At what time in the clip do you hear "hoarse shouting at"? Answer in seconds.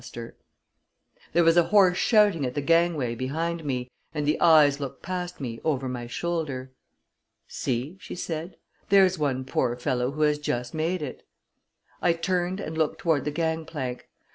1.65-2.55